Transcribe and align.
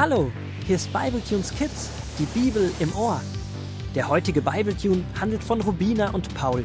Hallo, 0.00 0.32
hier 0.66 0.76
ist 0.76 0.90
Bibletunes 0.94 1.54
Kids, 1.54 1.90
die 2.18 2.24
Bibel 2.24 2.72
im 2.80 2.90
Ohr. 2.96 3.20
Der 3.94 4.08
heutige 4.08 4.40
Bibletune 4.40 5.04
handelt 5.20 5.44
von 5.44 5.60
Rubina 5.60 6.08
und 6.12 6.34
Paul. 6.34 6.64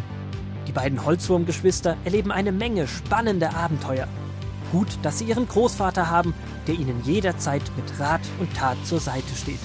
Die 0.66 0.72
beiden 0.72 1.04
Holzwurmgeschwister 1.04 1.98
erleben 2.06 2.32
eine 2.32 2.54
Menge 2.54 2.88
spannender 2.88 3.54
Abenteuer. 3.54 4.08
Gut, 4.72 4.88
dass 5.02 5.20
sie 5.20 5.26
ihren 5.26 5.50
Großvater 5.50 6.10
haben, 6.10 6.34
der 6.66 6.76
ihnen 6.76 7.04
jederzeit 7.04 7.64
mit 7.76 8.00
Rat 8.00 8.22
und 8.40 8.56
Tat 8.56 8.78
zur 8.86 9.02
Seite 9.02 9.36
steht. 9.36 9.60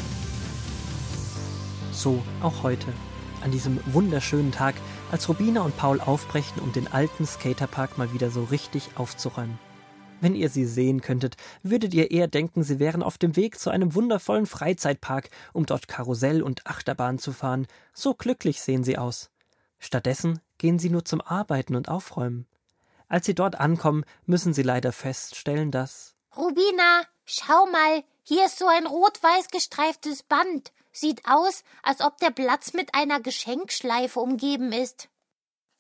So 1.92 2.20
auch 2.42 2.64
heute, 2.64 2.88
an 3.44 3.52
diesem 3.52 3.78
wunderschönen 3.86 4.50
Tag, 4.50 4.74
als 5.12 5.28
Rubina 5.28 5.60
und 5.60 5.76
Paul 5.76 6.00
aufbrechen, 6.00 6.60
um 6.60 6.72
den 6.72 6.92
alten 6.92 7.24
Skaterpark 7.24 7.98
mal 7.98 8.12
wieder 8.12 8.32
so 8.32 8.42
richtig 8.42 8.88
aufzuräumen. 8.96 9.60
Wenn 10.20 10.34
ihr 10.34 10.50
sie 10.50 10.66
sehen 10.66 11.00
könntet, 11.00 11.36
würdet 11.62 11.94
ihr 11.94 12.10
eher 12.10 12.28
denken, 12.28 12.62
sie 12.62 12.78
wären 12.78 13.02
auf 13.02 13.16
dem 13.16 13.36
Weg 13.36 13.58
zu 13.58 13.70
einem 13.70 13.94
wundervollen 13.94 14.46
Freizeitpark, 14.46 15.30
um 15.52 15.66
dort 15.66 15.88
Karussell 15.88 16.42
und 16.42 16.66
Achterbahn 16.66 17.18
zu 17.18 17.32
fahren. 17.32 17.66
So 17.94 18.14
glücklich 18.14 18.60
sehen 18.60 18.84
sie 18.84 18.98
aus. 18.98 19.30
Stattdessen 19.78 20.40
gehen 20.58 20.78
sie 20.78 20.90
nur 20.90 21.04
zum 21.04 21.20
Arbeiten 21.22 21.74
und 21.74 21.88
Aufräumen. 21.88 22.46
Als 23.08 23.26
sie 23.26 23.34
dort 23.34 23.58
ankommen, 23.58 24.04
müssen 24.26 24.52
sie 24.52 24.62
leider 24.62 24.92
feststellen, 24.92 25.70
dass. 25.70 26.14
Rubina, 26.36 27.02
schau 27.24 27.66
mal, 27.66 28.04
hier 28.22 28.46
ist 28.46 28.58
so 28.58 28.66
ein 28.66 28.86
rot-weiß 28.86 29.48
gestreiftes 29.48 30.22
Band. 30.22 30.72
Sieht 30.92 31.22
aus, 31.26 31.64
als 31.82 32.02
ob 32.02 32.18
der 32.18 32.30
Platz 32.30 32.72
mit 32.74 32.94
einer 32.94 33.20
Geschenkschleife 33.20 34.20
umgeben 34.20 34.72
ist. 34.72 35.08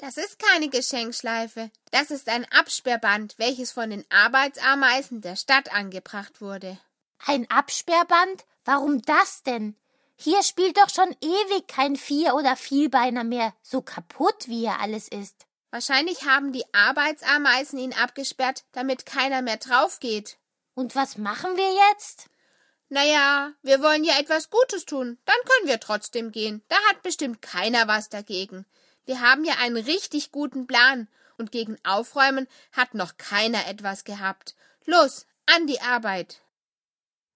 Das 0.00 0.16
ist 0.16 0.38
keine 0.38 0.70
Geschenkschleife. 0.70 1.70
Das 1.90 2.10
ist 2.10 2.30
ein 2.30 2.50
Absperrband, 2.50 3.34
welches 3.36 3.70
von 3.70 3.90
den 3.90 4.06
Arbeitsameisen 4.08 5.20
der 5.20 5.36
Stadt 5.36 5.70
angebracht 5.74 6.40
wurde. 6.40 6.78
Ein 7.26 7.50
Absperrband? 7.50 8.46
Warum 8.64 9.02
das 9.02 9.42
denn? 9.42 9.76
Hier 10.16 10.42
spielt 10.42 10.78
doch 10.78 10.88
schon 10.88 11.14
ewig 11.20 11.66
kein 11.68 11.96
Vier- 11.96 12.34
oder 12.34 12.56
Vielbeiner 12.56 13.24
mehr, 13.24 13.52
so 13.62 13.82
kaputt 13.82 14.48
wie 14.48 14.64
er 14.64 14.80
alles 14.80 15.06
ist. 15.06 15.46
Wahrscheinlich 15.70 16.24
haben 16.24 16.52
die 16.52 16.64
Arbeitsameisen 16.72 17.78
ihn 17.78 17.92
abgesperrt, 17.92 18.64
damit 18.72 19.04
keiner 19.04 19.42
mehr 19.42 19.58
drauf 19.58 20.00
geht. 20.00 20.38
Und 20.74 20.94
was 20.94 21.18
machen 21.18 21.58
wir 21.58 21.74
jetzt? 21.90 22.30
Naja, 22.88 23.52
wir 23.62 23.82
wollen 23.82 24.04
ja 24.04 24.18
etwas 24.18 24.48
Gutes 24.48 24.86
tun. 24.86 25.18
Dann 25.26 25.36
können 25.46 25.68
wir 25.68 25.78
trotzdem 25.78 26.32
gehen. 26.32 26.62
Da 26.68 26.76
hat 26.88 27.02
bestimmt 27.02 27.42
keiner 27.42 27.86
was 27.86 28.08
dagegen. 28.08 28.64
Wir 29.10 29.22
haben 29.22 29.44
ja 29.44 29.54
einen 29.58 29.76
richtig 29.76 30.30
guten 30.30 30.68
Plan 30.68 31.08
und 31.36 31.50
gegen 31.50 31.76
Aufräumen 31.82 32.46
hat 32.70 32.94
noch 32.94 33.16
keiner 33.16 33.66
etwas 33.66 34.04
gehabt. 34.04 34.54
Los, 34.86 35.26
an 35.46 35.66
die 35.66 35.80
Arbeit. 35.80 36.42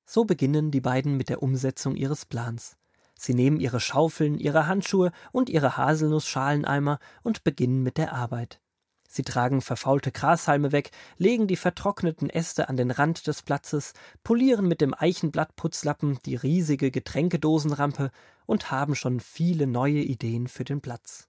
So 0.07 0.25
beginnen 0.25 0.71
die 0.71 0.81
beiden 0.81 1.17
mit 1.17 1.31
der 1.31 1.43
Umsetzung 1.43 1.97
ihres 1.97 2.27
Plans. 2.27 2.77
Sie 3.19 3.35
nehmen 3.35 3.59
ihre 3.59 3.81
Schaufeln, 3.81 4.39
ihre 4.39 4.69
Handschuhe 4.69 5.11
und 5.33 5.51
ihre 5.51 5.77
Haselnussschaleneimer 5.77 7.01
und 7.25 7.43
beginnen 7.43 7.83
mit 7.83 7.99
der 7.99 8.13
Arbeit. 8.13 8.61
Sie 9.09 9.25
tragen 9.25 9.61
verfaulte 9.61 10.13
Grashalme 10.13 10.71
weg, 10.71 10.93
legen 11.19 11.49
die 11.49 11.57
vertrockneten 11.57 12.31
Äste 12.31 12.69
an 12.69 12.77
den 12.77 12.93
Rand 12.93 13.27
des 13.27 13.43
Platzes, 13.43 13.95
polieren 14.23 14.69
mit 14.69 14.81
dem 14.81 14.95
Eichenblattputzlappen 14.97 16.21
die 16.25 16.37
riesige 16.37 16.93
Getränkedosenrampe 16.93 18.13
und 18.47 18.71
haben 18.71 18.95
schon 18.95 19.19
viele 19.19 19.67
neue 19.67 20.03
Ideen 20.03 20.47
für 20.47 20.63
den 20.63 20.81
Platz. 20.81 21.27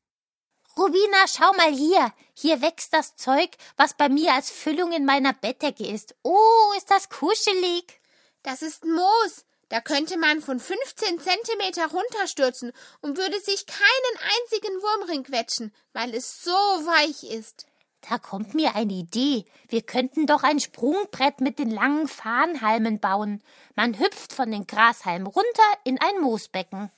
Rubina, 0.78 1.26
schau 1.28 1.54
mal 1.54 1.72
hier. 1.74 2.12
Hier 2.34 2.62
wächst 2.62 2.94
das 2.94 3.16
Zeug, 3.16 3.52
was 3.78 3.94
bei 3.94 4.10
mir 4.10 4.34
als 4.34 4.50
Füllung 4.50 4.92
in 4.92 5.06
meiner 5.06 5.32
Bettdecke 5.34 5.88
ist. 5.88 6.16
Oh, 6.22 6.74
ist 6.78 6.92
das 6.92 7.10
kuschelig. 7.10 8.02
Das 8.44 8.62
ist 8.62 8.84
Moos. 8.84 9.46
Da 9.70 9.80
könnte 9.82 10.18
man 10.18 10.42
von 10.42 10.60
15 10.60 11.20
Zentimeter 11.20 11.88
runterstürzen 11.88 12.72
und 13.02 13.18
würde 13.18 13.40
sich 13.40 13.66
keinen 13.66 14.30
einzigen 14.42 14.82
Wurmring 14.82 15.24
quetschen, 15.24 15.74
weil 15.94 16.14
es 16.14 16.44
so 16.44 16.52
weich 16.52 17.24
ist. 17.24 17.66
Da 18.08 18.20
kommt 18.20 18.54
mir 18.54 18.76
eine 18.76 18.94
Idee. 18.94 19.46
Wir 19.68 19.82
könnten 19.82 20.28
doch 20.28 20.44
ein 20.44 20.60
Sprungbrett 20.60 21.42
mit 21.42 21.58
den 21.58 21.72
langen 21.72 22.08
Fahnenhalmen 22.08 23.00
bauen. 23.00 23.42
Man 23.76 23.98
hüpft 23.98 24.34
von 24.34 24.52
den 24.52 24.68
Grashalmen 24.68 25.26
runter 25.26 25.74
in 25.86 26.00
ein 26.00 26.22
Moosbecken. 26.22 26.92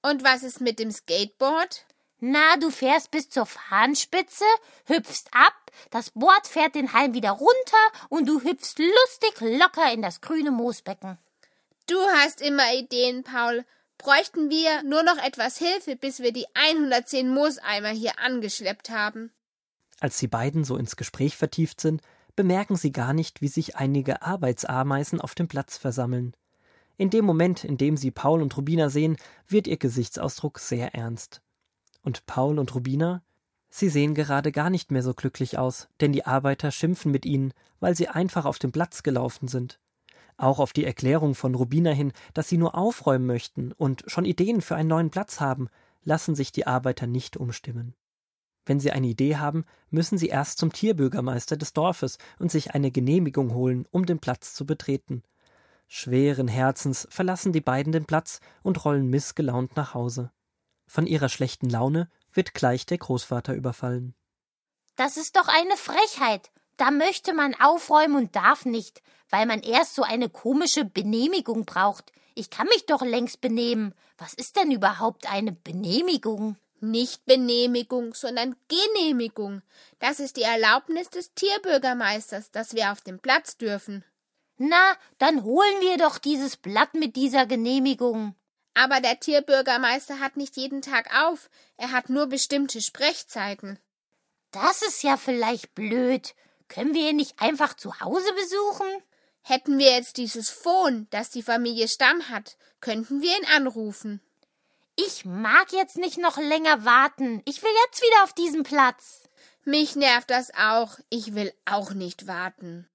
Und 0.00 0.24
was 0.24 0.42
ist 0.42 0.60
mit 0.60 0.78
dem 0.78 0.90
Skateboard? 0.90 1.84
Na, 2.18 2.56
du 2.56 2.70
fährst 2.70 3.10
bis 3.10 3.28
zur 3.28 3.44
Fahnenspitze, 3.44 4.44
hüpfst 4.86 5.26
ab, 5.32 5.52
das 5.90 6.10
Board 6.10 6.46
fährt 6.46 6.74
den 6.74 6.92
Halm 6.94 7.12
wieder 7.12 7.30
runter 7.30 8.06
und 8.08 8.26
du 8.26 8.40
hüpfst 8.42 8.78
lustig 8.78 9.40
locker 9.40 9.92
in 9.92 10.00
das 10.00 10.22
grüne 10.22 10.50
Moosbecken. 10.50 11.18
Du 11.86 11.98
hast 12.14 12.40
immer 12.40 12.74
Ideen, 12.74 13.22
Paul. 13.22 13.64
Bräuchten 13.98 14.50
wir 14.50 14.82
nur 14.82 15.02
noch 15.02 15.18
etwas 15.18 15.58
Hilfe, 15.58 15.96
bis 15.96 16.20
wir 16.20 16.32
die 16.32 16.46
110 16.54 17.28
Mooseimer 17.28 17.90
hier 17.90 18.18
angeschleppt 18.18 18.90
haben. 18.90 19.30
Als 20.00 20.18
die 20.18 20.28
beiden 20.28 20.64
so 20.64 20.76
ins 20.76 20.96
Gespräch 20.96 21.36
vertieft 21.36 21.80
sind, 21.80 22.02
bemerken 22.34 22.76
sie 22.76 22.92
gar 22.92 23.12
nicht, 23.12 23.40
wie 23.40 23.48
sich 23.48 23.76
einige 23.76 24.22
Arbeitsameisen 24.22 25.20
auf 25.20 25.34
dem 25.34 25.48
Platz 25.48 25.78
versammeln. 25.78 26.34
In 26.98 27.10
dem 27.10 27.24
Moment, 27.24 27.64
in 27.64 27.76
dem 27.76 27.96
sie 27.96 28.10
Paul 28.10 28.42
und 28.42 28.56
Rubina 28.56 28.90
sehen, 28.90 29.16
wird 29.46 29.66
ihr 29.66 29.76
Gesichtsausdruck 29.76 30.58
sehr 30.58 30.94
ernst. 30.94 31.40
Und 32.06 32.24
Paul 32.24 32.60
und 32.60 32.72
Rubina? 32.72 33.24
Sie 33.68 33.88
sehen 33.88 34.14
gerade 34.14 34.52
gar 34.52 34.70
nicht 34.70 34.92
mehr 34.92 35.02
so 35.02 35.12
glücklich 35.12 35.58
aus, 35.58 35.88
denn 36.00 36.12
die 36.12 36.24
Arbeiter 36.24 36.70
schimpfen 36.70 37.10
mit 37.10 37.26
ihnen, 37.26 37.52
weil 37.80 37.96
sie 37.96 38.06
einfach 38.06 38.44
auf 38.44 38.60
den 38.60 38.70
Platz 38.70 39.02
gelaufen 39.02 39.48
sind. 39.48 39.80
Auch 40.36 40.60
auf 40.60 40.72
die 40.72 40.84
Erklärung 40.84 41.34
von 41.34 41.56
Rubina 41.56 41.90
hin, 41.90 42.12
dass 42.32 42.48
sie 42.48 42.58
nur 42.58 42.76
aufräumen 42.76 43.26
möchten 43.26 43.72
und 43.72 44.04
schon 44.06 44.24
Ideen 44.24 44.60
für 44.60 44.76
einen 44.76 44.88
neuen 44.88 45.10
Platz 45.10 45.40
haben, 45.40 45.68
lassen 46.04 46.36
sich 46.36 46.52
die 46.52 46.68
Arbeiter 46.68 47.08
nicht 47.08 47.36
umstimmen. 47.36 47.96
Wenn 48.66 48.78
sie 48.78 48.92
eine 48.92 49.08
Idee 49.08 49.38
haben, 49.38 49.64
müssen 49.90 50.16
sie 50.16 50.28
erst 50.28 50.58
zum 50.58 50.72
Tierbürgermeister 50.72 51.56
des 51.56 51.72
Dorfes 51.72 52.18
und 52.38 52.52
sich 52.52 52.72
eine 52.72 52.92
Genehmigung 52.92 53.52
holen, 53.52 53.84
um 53.90 54.06
den 54.06 54.20
Platz 54.20 54.54
zu 54.54 54.64
betreten. 54.64 55.24
Schweren 55.88 56.46
Herzens 56.46 57.08
verlassen 57.10 57.52
die 57.52 57.60
beiden 57.60 57.90
den 57.90 58.04
Platz 58.04 58.38
und 58.62 58.84
rollen 58.84 59.08
missgelaunt 59.08 59.74
nach 59.74 59.94
Hause. 59.94 60.30
Von 60.86 61.06
ihrer 61.06 61.28
schlechten 61.28 61.68
Laune 61.68 62.10
wird 62.32 62.54
gleich 62.54 62.86
der 62.86 62.98
Großvater 62.98 63.54
überfallen. 63.54 64.14
Das 64.96 65.16
ist 65.16 65.36
doch 65.36 65.48
eine 65.48 65.76
Frechheit. 65.76 66.50
Da 66.76 66.90
möchte 66.90 67.32
man 67.34 67.54
aufräumen 67.54 68.16
und 68.16 68.36
darf 68.36 68.64
nicht, 68.64 69.02
weil 69.30 69.46
man 69.46 69.60
erst 69.62 69.94
so 69.94 70.02
eine 70.02 70.28
komische 70.28 70.84
Benehmigung 70.84 71.64
braucht. 71.64 72.12
Ich 72.34 72.50
kann 72.50 72.66
mich 72.68 72.86
doch 72.86 73.02
längst 73.02 73.40
benehmen. 73.40 73.94
Was 74.18 74.34
ist 74.34 74.56
denn 74.56 74.70
überhaupt 74.70 75.30
eine 75.30 75.52
Benehmigung? 75.52 76.56
Nicht 76.80 77.24
Benehmigung, 77.24 78.12
sondern 78.14 78.54
Genehmigung. 78.68 79.62
Das 79.98 80.20
ist 80.20 80.36
die 80.36 80.42
Erlaubnis 80.42 81.08
des 81.08 81.32
Tierbürgermeisters, 81.34 82.50
dass 82.50 82.74
wir 82.74 82.92
auf 82.92 83.00
den 83.00 83.18
Platz 83.18 83.56
dürfen. 83.56 84.04
Na, 84.58 84.94
dann 85.18 85.42
holen 85.42 85.80
wir 85.80 85.96
doch 85.96 86.18
dieses 86.18 86.56
Blatt 86.56 86.94
mit 86.94 87.16
dieser 87.16 87.46
Genehmigung. 87.46 88.34
Aber 88.76 89.00
der 89.00 89.18
Tierbürgermeister 89.18 90.20
hat 90.20 90.36
nicht 90.36 90.58
jeden 90.58 90.82
Tag 90.82 91.08
auf, 91.16 91.48
er 91.78 91.92
hat 91.92 92.10
nur 92.10 92.26
bestimmte 92.26 92.82
Sprechzeiten. 92.82 93.78
Das 94.50 94.82
ist 94.82 95.02
ja 95.02 95.16
vielleicht 95.16 95.74
blöd. 95.74 96.34
Können 96.68 96.92
wir 96.92 97.08
ihn 97.08 97.16
nicht 97.16 97.40
einfach 97.40 97.72
zu 97.74 98.00
Hause 98.00 98.30
besuchen? 98.34 99.02
Hätten 99.40 99.78
wir 99.78 99.92
jetzt 99.92 100.18
dieses 100.18 100.50
Phone, 100.50 101.06
das 101.08 101.30
die 101.30 101.42
Familie 101.42 101.88
Stamm 101.88 102.28
hat, 102.28 102.58
könnten 102.82 103.22
wir 103.22 103.38
ihn 103.38 103.46
anrufen. 103.56 104.20
Ich 104.94 105.24
mag 105.24 105.72
jetzt 105.72 105.96
nicht 105.96 106.18
noch 106.18 106.36
länger 106.36 106.84
warten. 106.84 107.40
Ich 107.46 107.62
will 107.62 107.72
jetzt 107.86 108.02
wieder 108.02 108.24
auf 108.24 108.34
diesen 108.34 108.62
Platz. 108.62 109.22
Mich 109.64 109.96
nervt 109.96 110.30
das 110.30 110.50
auch. 110.54 110.98
Ich 111.08 111.34
will 111.34 111.50
auch 111.64 111.94
nicht 111.94 112.26
warten. 112.26 112.86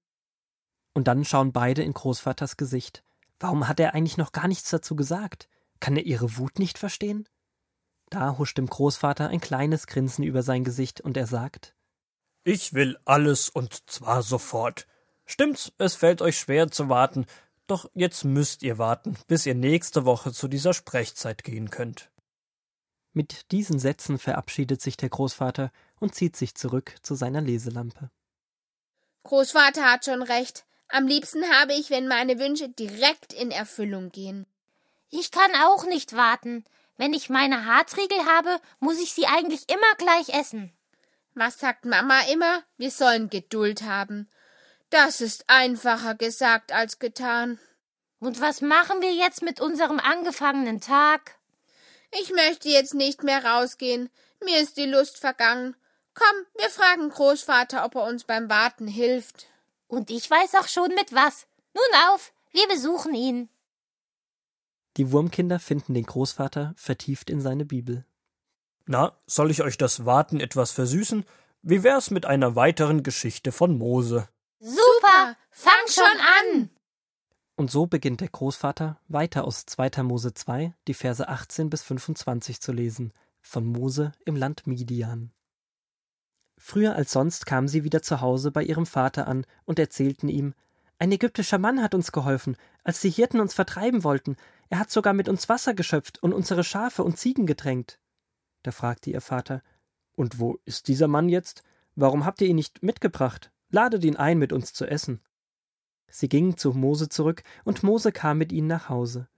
Und 0.94 1.08
dann 1.08 1.24
schauen 1.24 1.52
beide 1.52 1.82
in 1.82 1.92
Großvaters 1.92 2.56
Gesicht. 2.56 3.02
Warum 3.40 3.66
hat 3.66 3.80
er 3.80 3.94
eigentlich 3.94 4.16
noch 4.16 4.30
gar 4.30 4.46
nichts 4.46 4.70
dazu 4.70 4.94
gesagt? 4.94 5.48
Kann 5.82 5.96
er 5.96 6.04
ihre 6.04 6.36
Wut 6.36 6.60
nicht 6.60 6.78
verstehen? 6.78 7.28
Da 8.08 8.38
huscht 8.38 8.56
dem 8.56 8.68
Großvater 8.68 9.26
ein 9.26 9.40
kleines 9.40 9.88
Grinsen 9.88 10.22
über 10.22 10.44
sein 10.44 10.62
Gesicht 10.62 11.00
und 11.00 11.16
er 11.16 11.26
sagt 11.26 11.74
Ich 12.44 12.72
will 12.72 12.96
alles 13.04 13.48
und 13.48 13.90
zwar 13.90 14.22
sofort. 14.22 14.86
Stimmt's, 15.26 15.72
es 15.78 15.96
fällt 15.96 16.22
euch 16.22 16.38
schwer 16.38 16.70
zu 16.70 16.88
warten, 16.88 17.26
doch 17.66 17.90
jetzt 17.94 18.24
müsst 18.24 18.62
ihr 18.62 18.78
warten, 18.78 19.16
bis 19.26 19.44
ihr 19.44 19.56
nächste 19.56 20.04
Woche 20.04 20.32
zu 20.32 20.46
dieser 20.46 20.72
Sprechzeit 20.72 21.42
gehen 21.42 21.68
könnt. 21.70 22.12
Mit 23.12 23.50
diesen 23.50 23.80
Sätzen 23.80 24.20
verabschiedet 24.20 24.80
sich 24.80 24.96
der 24.96 25.08
Großvater 25.08 25.72
und 25.98 26.14
zieht 26.14 26.36
sich 26.36 26.54
zurück 26.54 26.94
zu 27.02 27.16
seiner 27.16 27.40
Leselampe. 27.40 28.12
Großvater 29.24 29.90
hat 29.90 30.04
schon 30.04 30.22
recht. 30.22 30.64
Am 30.86 31.08
liebsten 31.08 31.42
habe 31.42 31.72
ich, 31.72 31.90
wenn 31.90 32.06
meine 32.06 32.38
Wünsche 32.38 32.68
direkt 32.68 33.32
in 33.32 33.50
Erfüllung 33.50 34.10
gehen. 34.10 34.46
Ich 35.14 35.30
kann 35.30 35.54
auch 35.54 35.84
nicht 35.84 36.16
warten. 36.16 36.64
Wenn 36.96 37.12
ich 37.12 37.28
meine 37.28 37.66
Harzriegel 37.66 38.24
habe, 38.24 38.58
muss 38.80 38.98
ich 38.98 39.12
sie 39.12 39.26
eigentlich 39.26 39.68
immer 39.68 39.94
gleich 39.98 40.30
essen. 40.30 40.72
Was 41.34 41.58
sagt 41.58 41.84
Mama 41.84 42.22
immer? 42.32 42.62
Wir 42.78 42.90
sollen 42.90 43.28
Geduld 43.28 43.82
haben. 43.82 44.30
Das 44.88 45.20
ist 45.20 45.44
einfacher 45.48 46.14
gesagt 46.14 46.72
als 46.72 46.98
getan. 46.98 47.58
Und 48.20 48.40
was 48.40 48.62
machen 48.62 49.02
wir 49.02 49.12
jetzt 49.12 49.42
mit 49.42 49.60
unserem 49.60 50.00
angefangenen 50.00 50.80
Tag? 50.80 51.36
Ich 52.10 52.32
möchte 52.32 52.70
jetzt 52.70 52.94
nicht 52.94 53.22
mehr 53.22 53.44
rausgehen. 53.44 54.08
Mir 54.42 54.60
ist 54.60 54.78
die 54.78 54.86
Lust 54.86 55.18
vergangen. 55.18 55.76
Komm, 56.14 56.46
wir 56.58 56.70
fragen 56.70 57.10
Großvater, 57.10 57.84
ob 57.84 57.96
er 57.96 58.04
uns 58.04 58.24
beim 58.24 58.48
Warten 58.48 58.86
hilft. 58.86 59.46
Und 59.88 60.10
ich 60.10 60.30
weiß 60.30 60.54
auch 60.54 60.68
schon 60.68 60.94
mit 60.94 61.12
was. 61.12 61.46
Nun 61.74 62.00
auf, 62.08 62.32
wir 62.52 62.66
besuchen 62.68 63.14
ihn. 63.14 63.50
Die 64.96 65.10
Wurmkinder 65.10 65.58
finden 65.58 65.94
den 65.94 66.04
Großvater 66.04 66.74
vertieft 66.76 67.30
in 67.30 67.40
seine 67.40 67.64
Bibel. 67.64 68.04
Na, 68.86 69.16
soll 69.26 69.50
ich 69.50 69.62
euch 69.62 69.78
das 69.78 70.04
Warten 70.04 70.40
etwas 70.40 70.72
versüßen? 70.72 71.24
Wie 71.62 71.82
wär's 71.82 72.10
mit 72.10 72.26
einer 72.26 72.56
weiteren 72.56 73.02
Geschichte 73.02 73.52
von 73.52 73.78
Mose? 73.78 74.28
Super, 74.60 75.36
fang 75.50 75.86
schon 75.88 76.04
an. 76.04 76.70
Und 77.54 77.70
so 77.70 77.86
beginnt 77.86 78.20
der 78.20 78.28
Großvater 78.28 78.98
weiter 79.08 79.44
aus 79.44 79.66
2. 79.66 80.02
Mose 80.02 80.34
2, 80.34 80.74
die 80.88 80.94
Verse 80.94 81.26
18 81.26 81.70
bis 81.70 81.82
25 81.82 82.60
zu 82.60 82.72
lesen, 82.72 83.12
von 83.40 83.64
Mose 83.64 84.12
im 84.24 84.36
Land 84.36 84.66
Midian. 84.66 85.32
Früher 86.58 86.94
als 86.94 87.12
sonst 87.12 87.46
kamen 87.46 87.68
sie 87.68 87.84
wieder 87.84 88.02
zu 88.02 88.20
Hause 88.20 88.50
bei 88.50 88.62
ihrem 88.62 88.86
Vater 88.86 89.26
an 89.26 89.46
und 89.64 89.78
erzählten 89.78 90.28
ihm, 90.28 90.54
ein 91.02 91.10
ägyptischer 91.10 91.58
Mann 91.58 91.82
hat 91.82 91.96
uns 91.96 92.12
geholfen, 92.12 92.56
als 92.84 93.00
die 93.00 93.10
Hirten 93.10 93.40
uns 93.40 93.54
vertreiben 93.54 94.04
wollten. 94.04 94.36
Er 94.72 94.78
hat 94.78 94.90
sogar 94.90 95.12
mit 95.12 95.28
uns 95.28 95.50
Wasser 95.50 95.74
geschöpft 95.74 96.22
und 96.22 96.32
unsere 96.32 96.64
Schafe 96.64 97.04
und 97.04 97.18
Ziegen 97.18 97.44
gedrängt. 97.44 97.98
Da 98.62 98.70
fragte 98.70 99.10
ihr 99.10 99.20
Vater, 99.20 99.62
und 100.14 100.40
wo 100.40 100.60
ist 100.64 100.88
dieser 100.88 101.08
Mann 101.08 101.28
jetzt? 101.28 101.62
Warum 101.94 102.24
habt 102.24 102.40
ihr 102.40 102.48
ihn 102.48 102.56
nicht 102.56 102.82
mitgebracht? 102.82 103.52
Ladet 103.68 104.02
ihn 104.02 104.16
ein, 104.16 104.38
mit 104.38 104.50
uns 104.50 104.72
zu 104.72 104.86
essen. 104.86 105.20
Sie 106.08 106.26
gingen 106.26 106.56
zu 106.56 106.72
Mose 106.72 107.10
zurück, 107.10 107.42
und 107.64 107.82
Mose 107.82 108.12
kam 108.12 108.38
mit 108.38 108.50
ihnen 108.50 108.68
nach 108.68 108.88
Hause. 108.88 109.28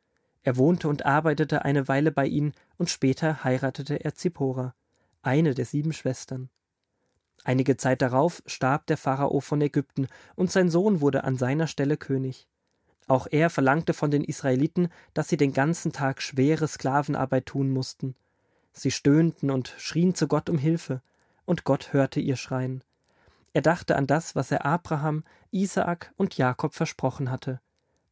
Er 0.44 0.56
wohnte 0.56 0.86
und 0.86 1.04
arbeitete 1.04 1.64
eine 1.64 1.88
Weile 1.88 2.12
bei 2.12 2.28
ihnen, 2.28 2.52
und 2.76 2.88
später 2.88 3.42
heiratete 3.42 4.04
er 4.04 4.14
Zippora, 4.14 4.76
eine 5.22 5.54
der 5.54 5.64
sieben 5.64 5.92
Schwestern. 5.92 6.48
Einige 7.42 7.76
Zeit 7.76 8.02
darauf 8.02 8.40
starb 8.46 8.86
der 8.86 8.98
Pharao 8.98 9.40
von 9.40 9.60
Ägypten, 9.62 10.06
und 10.36 10.52
sein 10.52 10.70
Sohn 10.70 11.00
wurde 11.00 11.24
an 11.24 11.36
seiner 11.38 11.66
Stelle 11.66 11.96
König. 11.96 12.46
Auch 13.06 13.26
er 13.30 13.50
verlangte 13.50 13.92
von 13.92 14.10
den 14.10 14.24
Israeliten, 14.24 14.88
dass 15.12 15.28
sie 15.28 15.36
den 15.36 15.52
ganzen 15.52 15.92
Tag 15.92 16.22
schwere 16.22 16.66
Sklavenarbeit 16.66 17.46
tun 17.46 17.70
mussten. 17.70 18.14
Sie 18.72 18.90
stöhnten 18.90 19.50
und 19.50 19.74
schrien 19.78 20.14
zu 20.14 20.26
Gott 20.26 20.48
um 20.48 20.58
Hilfe, 20.58 21.02
und 21.44 21.64
Gott 21.64 21.92
hörte 21.92 22.20
ihr 22.20 22.36
Schreien. 22.36 22.82
Er 23.52 23.62
dachte 23.62 23.96
an 23.96 24.06
das, 24.06 24.34
was 24.34 24.50
er 24.50 24.64
Abraham, 24.64 25.22
Isaak 25.50 26.12
und 26.16 26.36
Jakob 26.36 26.74
versprochen 26.74 27.30
hatte. 27.30 27.60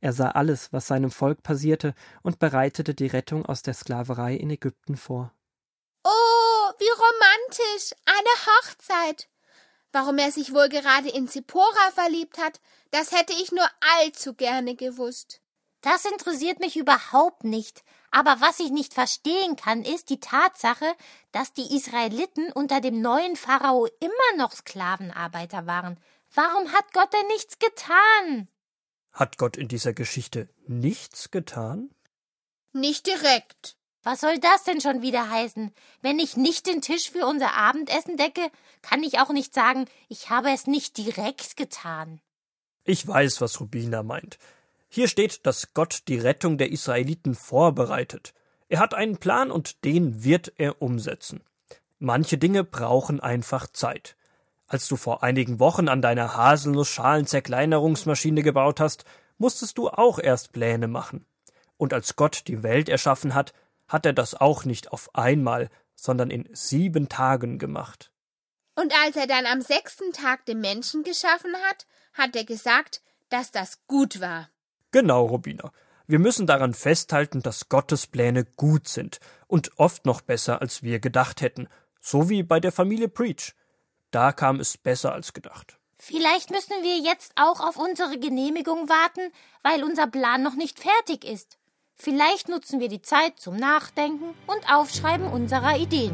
Er 0.01 0.13
sah 0.13 0.31
alles, 0.31 0.73
was 0.73 0.87
seinem 0.87 1.11
Volk 1.11 1.43
passierte, 1.43 1.95
und 2.23 2.39
bereitete 2.39 2.95
die 2.95 3.07
Rettung 3.07 3.47
aus 3.47 3.63
der 3.63 3.75
Sklaverei 3.75 4.35
in 4.35 4.51
Ägypten 4.51 4.97
vor. 4.97 5.33
Oh, 6.05 6.73
wie 6.79 6.91
romantisch. 6.91 7.93
Eine 8.05 8.29
Hochzeit. 8.47 9.29
Warum 9.93 10.19
er 10.19 10.33
sich 10.33 10.55
wohl 10.55 10.69
gerade 10.69 11.11
in 11.11 11.29
Zippora 11.29 11.91
verliebt 11.95 12.39
hat, 12.39 12.61
das 12.91 13.13
hätte 13.13 13.35
ich 13.35 13.53
nur 13.53 13.69
allzu 13.99 14.35
gerne 14.35 14.75
gewusst. 14.75 15.41
Das 15.83 16.05
interessiert 16.05 16.61
mich 16.61 16.77
überhaupt 16.77 17.45
nicht. 17.45 17.85
Aber 18.11 18.41
was 18.41 18.61
ich 18.61 18.71
nicht 18.71 18.95
verstehen 18.95 19.57
kann, 19.57 19.83
ist 19.83 20.11
die 20.11 20.21
Tatsache, 20.21 20.95
dass 21.33 21.53
die 21.53 21.77
Israeliten 21.77 22.53
unter 22.53 22.81
dem 22.81 23.01
neuen 23.01 23.37
Pharao 23.37 23.87
immer 24.01 24.37
noch 24.37 24.53
Sklavenarbeiter 24.53 25.67
waren. 25.67 25.99
Warum 26.35 26.73
hat 26.73 26.93
Gott 26.93 27.13
denn 27.13 27.27
nichts 27.29 27.59
getan? 27.59 28.49
Hat 29.13 29.39
Gott 29.39 29.57
in 29.57 29.69
dieser 29.69 29.93
Geschichte 29.93 30.49
nichts 30.67 31.31
getan? 31.31 31.91
Nicht 32.73 33.07
direkt. 33.07 33.77
Was 34.03 34.21
soll 34.21 34.39
das 34.39 34.65
denn 34.65 34.81
schon 34.81 35.03
wieder 35.03 35.31
heißen? 35.31 35.71
Wenn 36.01 36.19
ich 36.19 36.37
nicht 36.37 36.67
den 36.67 36.81
Tisch 36.81 37.11
für 37.11 37.25
unser 37.25 37.55
Abendessen 37.55 38.17
decke, 38.17 38.51
kann 38.83 39.05
ich 39.05 39.21
auch 39.21 39.31
nicht 39.31 39.55
sagen, 39.55 39.87
ich 40.09 40.29
habe 40.29 40.51
es 40.51 40.67
nicht 40.67 40.99
direkt 40.99 41.57
getan. 41.57 42.21
Ich 42.85 43.07
weiß, 43.07 43.41
was 43.41 43.61
Rubina 43.61 44.03
meint. 44.03 44.41
Hier 44.89 45.07
steht, 45.07 45.47
dass 45.47 45.73
Gott 45.73 46.09
die 46.09 46.19
Rettung 46.19 46.59
der 46.59 46.73
Israeliten 46.73 47.37
vorbereitet. 47.37 48.35
Er 48.69 48.81
hat 48.81 48.95
einen 48.95 49.19
Plan 49.19 49.53
und 49.53 49.85
den 49.85 50.25
wird 50.25 50.53
er 50.57 50.83
umsetzen. 50.83 51.45
Manche 51.99 52.39
Dinge 52.39 52.65
brauchen 52.65 53.21
einfach 53.21 53.69
Zeit. 53.69 54.17
Als 54.67 54.89
du 54.89 54.97
vor 54.97 55.23
einigen 55.23 55.61
Wochen 55.61 55.89
an 55.89 56.03
deiner 56.03 56.37
Haselnuss-Schalen-Zerkleinerungsmaschine 56.37 58.43
gebaut 58.43 58.81
hast, 58.81 59.05
musstest 59.39 59.79
du 59.79 59.89
auch 59.89 60.19
erst 60.19 60.53
Pläne 60.53 60.89
machen. 60.89 61.25
Und 61.77 61.93
als 61.93 62.17
Gott 62.17 62.49
die 62.49 62.65
Welt 62.65 62.89
erschaffen 62.89 63.35
hat, 63.35 63.53
hat 63.93 64.07
er 64.07 64.15
das 64.15 64.35
auch 64.35 64.65
nicht 64.65 64.91
auf 64.91 65.15
einmal, 65.15 65.69
sondern 65.95 66.31
in 66.31 66.49
sieben 66.53 67.09
Tagen 67.09 67.59
gemacht. 67.59 68.11
Und 68.75 68.93
als 69.05 69.17
er 69.17 69.27
dann 69.27 69.45
am 69.45 69.61
sechsten 69.61 70.13
Tag 70.13 70.47
den 70.47 70.61
Menschen 70.61 71.03
geschaffen 71.03 71.55
hat, 71.69 71.87
hat 72.15 72.35
er 72.35 72.45
gesagt, 72.45 73.03
dass 73.29 73.51
das 73.51 73.87
gut 73.87 74.21
war. 74.21 74.49
Genau, 74.91 75.27
Robina. 75.27 75.73
Wir 76.07 76.19
müssen 76.19 76.47
daran 76.47 76.75
festhalten, 76.75 77.43
dass 77.43 77.69
Gottes 77.69 78.07
Pläne 78.07 78.45
gut 78.45 78.89
sind 78.89 79.21
und 79.47 79.79
oft 79.79 80.07
noch 80.07 80.23
besser, 80.23 80.61
als 80.61 80.83
wir 80.83 80.99
gedacht 80.99 81.41
hätten, 81.41 81.69
so 82.01 82.29
wie 82.29 82.43
bei 82.43 82.61
der 82.61 82.73
Familie 82.73 83.09
Preach. 83.09 83.55
Da 84.11 84.33
kam 84.33 84.59
es 84.59 84.77
besser 84.77 85.13
als 85.13 85.33
gedacht. 85.33 85.79
Vielleicht 85.99 86.51
müssen 86.51 86.83
wir 86.83 86.99
jetzt 86.99 87.33
auch 87.37 87.61
auf 87.61 87.77
unsere 87.77 88.19
Genehmigung 88.19 88.89
warten, 88.89 89.33
weil 89.63 89.85
unser 89.85 90.07
Plan 90.07 90.43
noch 90.43 90.55
nicht 90.55 90.81
fertig 90.81 91.25
ist. 91.25 91.59
Vielleicht 92.05 92.49
nutzen 92.49 92.81
wir 92.81 92.89
die 92.89 93.01
Zeit 93.01 93.39
zum 93.39 93.55
Nachdenken 93.55 94.35
und 94.49 94.75
Aufschreiben 94.75 95.29
unserer 95.29 95.79
Ideen. 95.79 96.13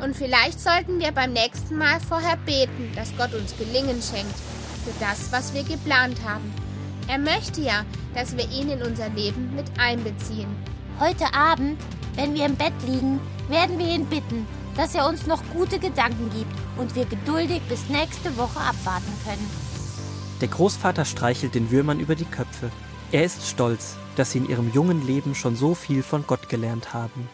Und 0.00 0.14
vielleicht 0.14 0.60
sollten 0.60 1.00
wir 1.00 1.10
beim 1.10 1.32
nächsten 1.32 1.76
Mal 1.76 1.98
vorher 1.98 2.36
beten, 2.36 2.92
dass 2.94 3.12
Gott 3.16 3.34
uns 3.34 3.56
Gelingen 3.58 4.00
schenkt 4.00 4.36
für 4.84 4.94
das, 5.00 5.32
was 5.32 5.54
wir 5.54 5.64
geplant 5.64 6.18
haben. 6.24 6.54
Er 7.08 7.18
möchte 7.18 7.62
ja, 7.62 7.84
dass 8.14 8.36
wir 8.36 8.48
ihn 8.52 8.70
in 8.70 8.80
unser 8.80 9.08
Leben 9.08 9.52
mit 9.56 9.66
einbeziehen. 9.76 10.54
Heute 11.00 11.34
Abend, 11.34 11.80
wenn 12.14 12.34
wir 12.34 12.46
im 12.46 12.54
Bett 12.54 12.74
liegen, 12.86 13.18
werden 13.48 13.80
wir 13.80 13.88
ihn 13.88 14.06
bitten, 14.06 14.46
dass 14.76 14.94
er 14.94 15.08
uns 15.08 15.26
noch 15.26 15.42
gute 15.52 15.80
Gedanken 15.80 16.30
gibt 16.30 16.54
und 16.78 16.94
wir 16.94 17.06
geduldig 17.06 17.60
bis 17.68 17.88
nächste 17.88 18.36
Woche 18.36 18.60
abwarten 18.60 19.12
können. 19.24 19.50
Der 20.40 20.46
Großvater 20.46 21.04
streichelt 21.04 21.56
den 21.56 21.72
Würmern 21.72 21.98
über 21.98 22.14
die 22.14 22.24
Köpfe. 22.24 22.70
Er 23.10 23.24
ist 23.24 23.48
stolz, 23.48 23.96
dass 24.16 24.32
sie 24.32 24.38
in 24.38 24.48
ihrem 24.48 24.72
jungen 24.72 25.06
Leben 25.06 25.34
schon 25.34 25.56
so 25.56 25.74
viel 25.74 26.02
von 26.02 26.26
Gott 26.26 26.48
gelernt 26.48 26.92
haben. 26.94 27.28